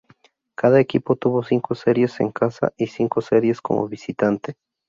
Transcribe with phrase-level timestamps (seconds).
[0.57, 4.55] Cada equipo tuvo cinco series en casa y cinco series como visitante.